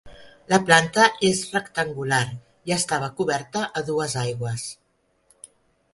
[0.53, 2.21] La planta és rectangular
[2.71, 4.69] i estava coberta a dues aigües.